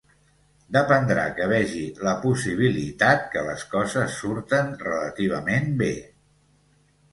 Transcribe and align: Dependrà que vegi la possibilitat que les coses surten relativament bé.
Dependrà 0.77 1.25
que 1.39 1.49
vegi 1.51 1.81
la 2.07 2.13
possibilitat 2.23 3.29
que 3.35 3.45
les 3.51 3.67
coses 3.75 4.17
surten 4.25 4.75
relativament 4.89 5.71
bé. 5.85 5.93